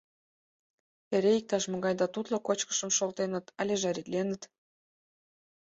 [1.15, 4.41] Эре иктаж-могай да тутло кочкышым шолтеныт але жаритленыт.